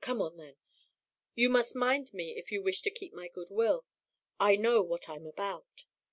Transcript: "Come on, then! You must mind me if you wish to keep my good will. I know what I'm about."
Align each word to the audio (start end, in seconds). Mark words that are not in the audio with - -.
"Come 0.00 0.22
on, 0.22 0.36
then! 0.36 0.58
You 1.34 1.50
must 1.50 1.74
mind 1.74 2.14
me 2.14 2.36
if 2.36 2.52
you 2.52 2.62
wish 2.62 2.82
to 2.82 2.88
keep 2.92 3.12
my 3.12 3.26
good 3.26 3.50
will. 3.50 3.84
I 4.38 4.54
know 4.54 4.80
what 4.80 5.08
I'm 5.08 5.26
about." 5.26 5.86